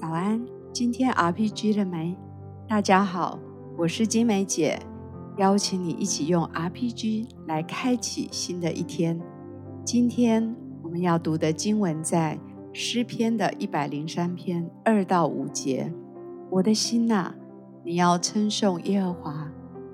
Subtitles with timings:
[0.00, 2.16] 早安，今天 RPG 了没？
[2.66, 3.38] 大家好，
[3.76, 4.80] 我是金梅姐，
[5.36, 9.20] 邀请你一起用 RPG 来开启新的一天。
[9.84, 12.38] 今天我们要读的经文在
[12.72, 15.92] 诗篇的一百零三篇二到五节。
[16.50, 17.34] 我的心呐，
[17.84, 19.52] 你要称颂耶和华，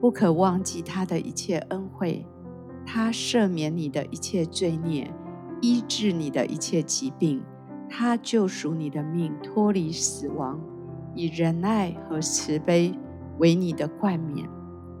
[0.00, 2.24] 不可忘记他的一切恩惠，
[2.86, 5.10] 他赦免你的一切罪孽，
[5.60, 7.42] 医治你的一切疾病。
[7.88, 10.60] 他救赎你的命，脱离死亡，
[11.14, 12.92] 以仁爱和慈悲
[13.38, 14.48] 为你的冠冕。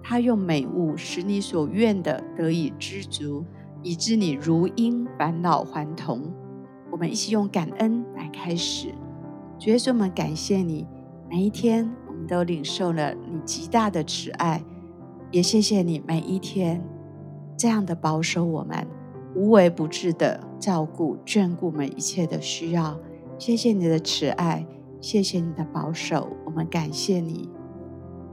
[0.02, 3.44] 他用美物使你所愿的得以知足，
[3.82, 6.22] 以致你如鹰返老还童。
[6.90, 8.88] 我们一起用感恩来开始。
[9.58, 10.86] 主耶稣，我们感谢你，
[11.28, 14.64] 每一天我们都领受了你极大的慈爱，
[15.30, 16.82] 也谢谢你每一天
[17.56, 18.97] 这样的保守我们。
[19.34, 22.98] 无微不至的照顾、眷顾每一切的需要，
[23.38, 24.66] 谢谢你的慈爱，
[25.00, 27.48] 谢谢你的保守，我们感谢你。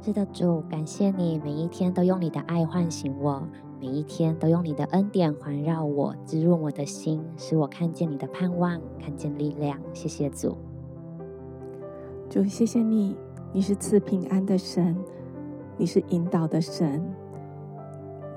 [0.02, 3.48] 是的，主，感谢你每一天都用你的爱唤醒我，
[3.80, 9.80] 每一天都用你的恩典环绕我，滋润我的心，使我看见你的盼望，看见力量。
[9.94, 10.58] 谢谢主，
[12.30, 13.16] 主，谢谢你，
[13.52, 14.96] 你是赐平安的神，
[15.78, 17.04] 你是引导的神。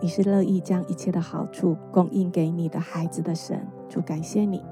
[0.01, 4.63] 你是乐意将一切的好处供应给你的孩子的神，主感谢你。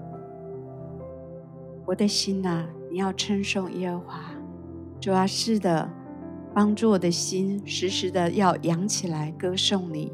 [1.85, 4.21] 我的心呐、啊，你要称颂耶和华，
[5.01, 5.91] 主啊，是的，
[6.55, 10.13] 帮助我的心时时的要扬起来歌颂你。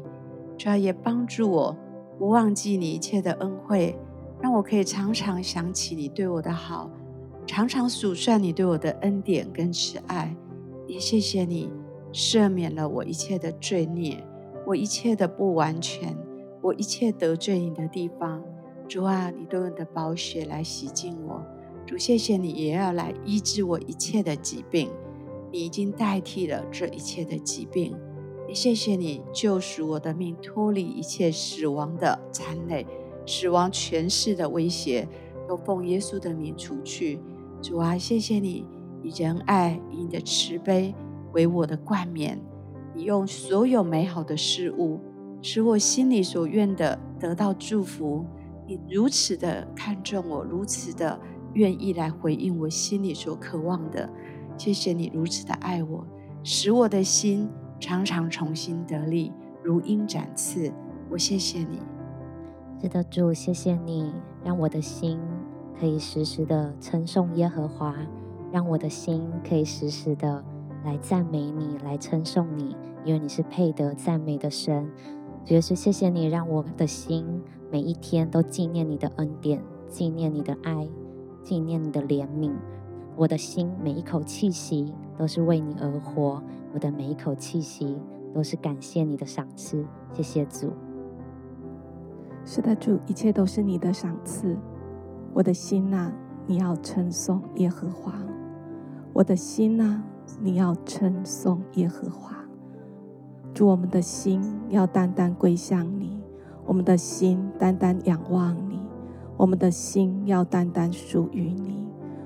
[0.57, 1.77] 主啊，也帮助我
[2.17, 3.95] 不忘记你一切的恩惠，
[4.41, 6.89] 让我可以常常想起你对我的好，
[7.45, 10.35] 常常数算你对我的恩典跟慈爱。
[10.87, 11.71] 也谢谢你
[12.11, 14.23] 赦免了我一切的罪孽。
[14.65, 16.15] 我一切的不完全，
[16.61, 18.41] 我一切得罪你的地方，
[18.87, 21.43] 主啊，你都用你的宝血来洗净我。
[21.85, 24.89] 主，谢谢你也要来医治我一切的疾病，
[25.51, 27.93] 你已经代替了这一切的疾病。
[28.47, 32.85] 也谢谢你救赎我的命，脱离一切死亡的残累，
[33.25, 35.07] 死亡权势的威胁，
[35.45, 37.19] 都奉耶稣的名除去。
[37.61, 38.65] 主啊，谢谢你
[39.01, 40.95] 以仁爱，以你的慈悲
[41.33, 42.41] 为我的冠冕。
[42.95, 44.99] 你用所有美好的事物，
[45.41, 48.25] 使我心里所愿的得到祝福。
[48.65, 51.19] 你如此的看重我，如此的
[51.53, 54.09] 愿意来回应我心里所渴望的。
[54.57, 56.05] 谢谢你如此的爱我，
[56.43, 57.49] 使我的心
[57.79, 59.31] 常常重新得力，
[59.63, 60.71] 如鹰展翅。
[61.09, 61.79] 我谢谢你，
[62.81, 65.19] 是的，主，谢谢你，让我的心
[65.79, 67.95] 可以时时的称颂耶和华，
[68.51, 70.52] 让我的心可以时时的。
[70.83, 74.89] 来赞美你，来称颂你，因为你是配得赞美的神。
[75.45, 80.87] 主耶稣，谢谢你，让我的心每一天都纪念你的恩典，纪念你的爱，
[81.43, 82.53] 纪念你的怜悯。
[83.15, 86.41] 我的心每一口气息都是为你而活，
[86.73, 87.97] 我的每一口气息
[88.33, 89.85] 都是感谢你的赏赐。
[90.13, 90.71] 谢谢主。
[92.45, 94.57] 是的，主，一切都是你的赏赐。
[95.33, 96.13] 我的心呐、啊，
[96.45, 98.13] 你要称颂耶和华。
[99.13, 100.03] 我的心呐、啊。
[100.41, 102.35] 你要称颂耶和华，
[103.53, 106.19] 主，我们的心要单单归向你，
[106.65, 108.79] 我们的心单单仰望你，
[109.37, 111.85] 我们的心要单单属于你，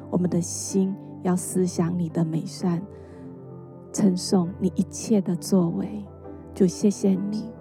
[0.10, 2.82] 我们的心要思想你的美善，
[3.92, 6.06] 称颂你一切的作为。
[6.56, 7.52] 主，谢谢你，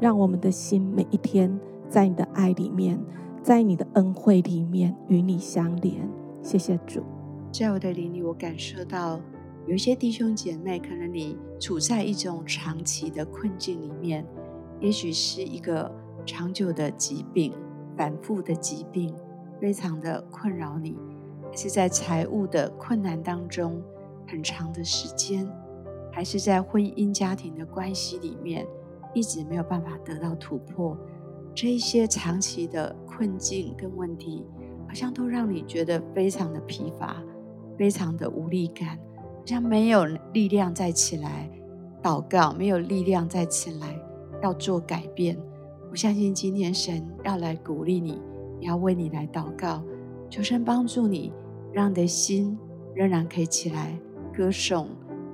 [0.00, 3.02] 让我们的心每一天在你的爱里面，
[3.42, 6.08] 在你的恩惠里面与你相连。
[6.42, 7.02] 谢谢主，
[7.50, 9.20] 在我的灵里，我感受到。
[9.66, 14.26] 有些弟兄姐妹，可能你处在一种长期的困境里面，
[14.80, 15.90] 也许是一个
[16.26, 17.52] 长久的疾病、
[17.96, 19.14] 反复的疾病，
[19.60, 20.94] 非常的困扰你；
[21.48, 23.80] 还是在财务的困难当中
[24.26, 25.48] 很长的时间，
[26.10, 28.66] 还是在婚姻家庭的关系里面
[29.14, 30.98] 一直没有办法得到突破。
[31.54, 34.44] 这一些长期的困境跟问题，
[34.88, 37.22] 好像都让你觉得非常的疲乏，
[37.78, 38.98] 非常的无力感。
[39.42, 41.50] 好像没有力量再起来
[42.00, 43.98] 祷告，没有力量再起来
[44.40, 45.36] 要做改变。
[45.90, 48.20] 我相信今天神要来鼓励你，
[48.60, 49.82] 也要为你来祷告，
[50.30, 51.32] 求神帮助你，
[51.72, 52.56] 让你的心
[52.94, 53.98] 仍然可以起来
[54.32, 54.86] 歌颂，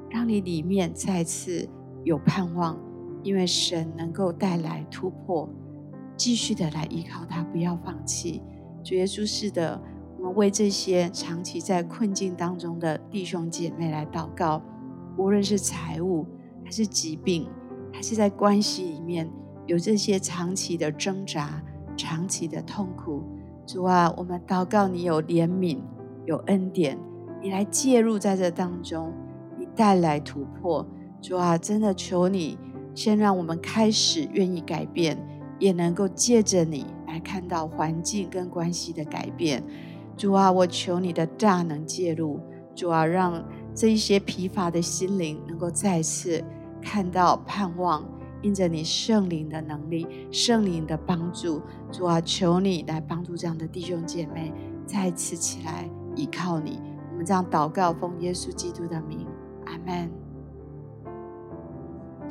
[0.08, 1.68] 让你里面再次
[2.02, 2.80] 有盼望，
[3.22, 5.46] 因为神能够带来突破，
[6.16, 8.42] 继续的来依靠他，不要放弃。
[8.82, 9.78] 主耶稣是的。
[10.18, 14.60] 我们为这些长期在困境当中的弟兄姐妹来祷告，
[15.16, 16.26] 无论是财务，
[16.64, 17.48] 还是疾病，
[17.92, 19.30] 还是在关系里面
[19.66, 21.62] 有这些长期的挣扎、
[21.96, 23.22] 长期的痛苦。
[23.64, 25.78] 主啊，我们祷告你有怜悯、
[26.26, 26.98] 有恩典，
[27.40, 29.12] 你来介入在这当中，
[29.56, 30.84] 你带来突破。
[31.22, 32.58] 主啊，真的求你
[32.92, 35.16] 先让我们开始愿意改变，
[35.60, 39.62] 也能够借着你来看到环境跟关系的改变。
[40.18, 42.40] 主啊，我求你的大能介入。
[42.74, 43.42] 主啊，让
[43.74, 46.44] 这一些疲乏的心灵能够再次
[46.82, 48.04] 看到盼望。
[48.40, 51.60] 因着你圣灵的能力、圣灵的帮助，
[51.90, 54.52] 主啊，求你来帮助这样的弟兄姐妹
[54.86, 56.80] 再次起来依靠你。
[57.10, 59.26] 我们这样祷告，奉耶稣基督的名，
[59.66, 60.27] 阿门。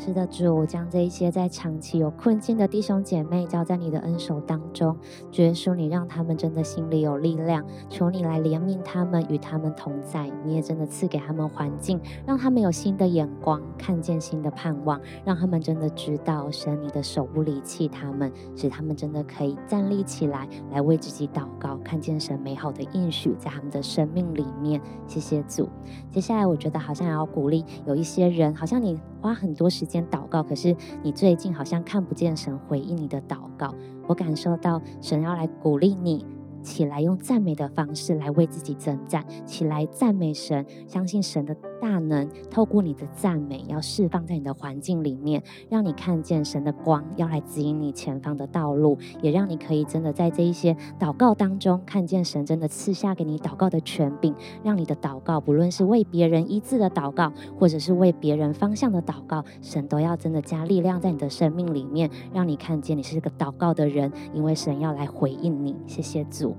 [0.08, 4.96] 是的，主，将这一些在长期有困境的弟兄姐妹交在你的恩手当中，
[5.30, 10.32] 主耶稣，你让他们真的心里有力量，求你来怜悯他们，与他们同在。
[10.46, 24.82] 你也真的赐给他们环境，让他们有新的眼光，看见新的盼望，让他们真的知道神你的手不离弃他们，使他们真的可以站立起来，来为自己祷告，看见神美好的应许在他们的生命里面。
[25.06, 25.68] 谢谢主。
[26.10, 28.98] 接下来，我觉得好像也要鼓励有一些人，好像你。
[29.22, 33.74] 花很多时间祷告，可是你最近好像看不见神回应你的祷告。
[34.08, 36.26] 我感受到神要来鼓励你。
[36.64, 39.24] 起来，用赞美的方式来为自己征战。
[39.46, 54.34] 起来，赞美神，相信神的大能，透过你的赞美，要释放在你的环境里面，让你看见神的光，要来指引你前方的道路，也让你可以真的在这一些祷告当中，看见神真的赐下给你祷告的权柄，
[54.64, 65.76] 让你的祷告，不论是为别人医治的祷告，或者是为别人方向的祷告，神都要真的加力量在你的生命里面，让你看见你是个祷告的人，因为神要来回应你。
[65.86, 66.56] 谢谢主。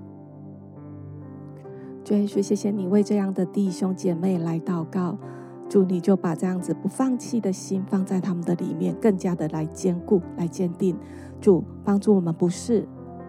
[2.09, 5.19] 主耶稣，谢谢你为这样的弟兄姐妹来祷告，
[5.69, 10.97] 主你就把这样子不放弃的心放在他们的里面，更加的来坚固、来坚定。
[11.39, 12.89] 主帮助我们，不是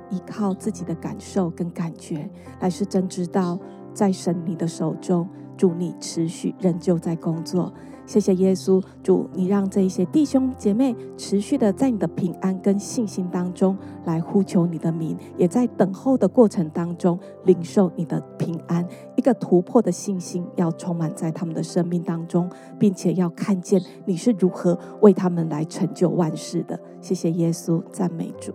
[0.10, 3.60] 依靠自己的感受跟感觉，而是真知道
[3.94, 5.28] 在神你的手中，
[5.58, 7.74] 主你持续仍旧在工作。
[8.10, 18.84] 谢谢耶稣，主，你让这一些弟兄姐妹持续的在你的平安跟信心当中来呼求你的名，也在等候的过程当中领受你的平安，
[19.16, 26.80] 一个突破的信心要充满在他们的生命当中，并且要看见你是如何为他们来成就万事的。
[27.00, 28.52] 谢谢耶稣，赞美主，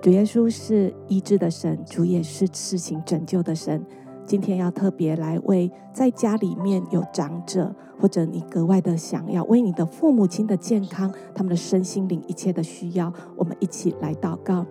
[0.00, 3.84] 主耶稣是医治的神，主也是施行拯救的神。
[4.24, 14.64] 今天要特别来为在家里面有长者，或者你格外的想要为你的父母亲的健康、他们的身心灵一切的需要，我们一起来祷告。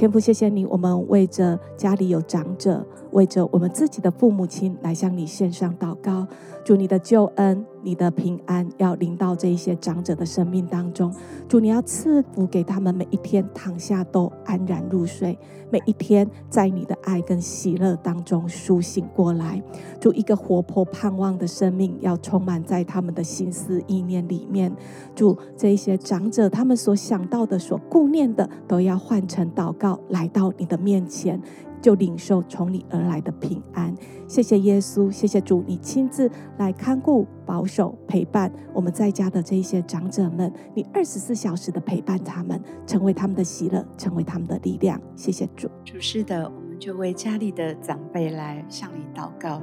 [0.00, 6.26] 天父，谢谢你，我们为着家里有长者，为着我们自己的父母亲来向你献上祷告。
[6.64, 11.12] 主你的救恩、你的平安要临到这一些长者的生命当中。
[11.46, 15.38] 主你要赐福给他们，每一天躺下都安然入睡，
[15.70, 19.62] 每一天在你的爱跟喜乐当中苏醒过来。
[19.98, 24.74] 主一个活泼盼望的生命要充满在他们的心思意念里面。
[25.14, 31.40] 主这一些长者，他们所想到的、所顾念的，都要换成祷告来到你的面前。
[31.82, 33.94] 就领受从你而来的平安，
[34.28, 45.00] 谢谢耶稣，谢谢主，你亲自来看顾、保守、陪伴我们在家的这些长者们，你二十四小时的陪伴他们，成为他们的喜乐，成为他们的力量。
[45.16, 45.70] 谢谢主。
[45.82, 49.62] 主是的，我们就为家里的长辈来向你祷告。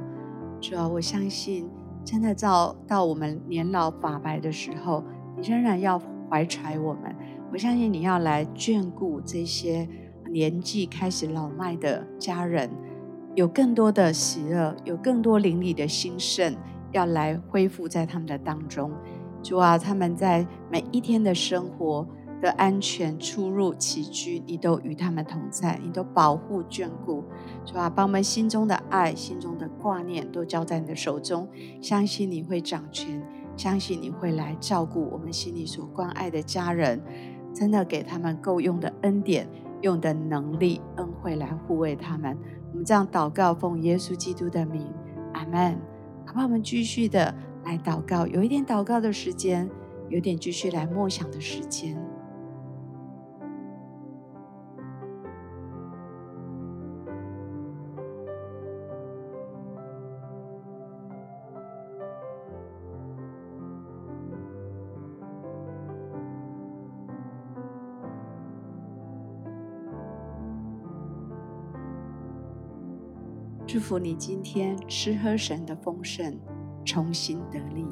[0.60, 1.68] 主啊，我相信，
[2.04, 5.04] 真的到到我们年老发白的时候，
[5.36, 7.14] 你仍然要怀揣我们。
[7.52, 9.88] 我相信你要来眷顾这些。
[10.30, 12.70] 年纪开始老迈的家人，
[13.34, 16.54] 有更多的喜乐，有更多灵里的兴盛，
[16.92, 18.90] 要来恢复在他们的当中。
[19.42, 22.06] 主啊，他们在每一天的生活
[22.42, 27.24] 的安全、出入、起居，你都与他们同在，你都保护眷顾。
[27.64, 31.48] 主啊，把我们心中的爱、心中的挂念都交在你的手中，
[31.80, 33.22] 相信你会掌权，
[33.56, 37.00] 相信你会来照顾我们心里所关爱的家人，
[37.54, 39.48] 真的给他们够用的恩典。
[39.82, 42.36] 用的能力、恩惠来护卫他们。
[42.70, 44.86] 我们这样祷告，奉耶稣基督的名，
[45.34, 45.78] 阿门。
[46.26, 46.44] 好不好？
[46.44, 49.68] 我们继续的来祷告，有一点祷告的时间，
[50.10, 51.96] 有点继续来默想的时间。
[73.70, 76.40] 祝福你今天吃喝神的丰盛，
[76.86, 77.84] 重新得力。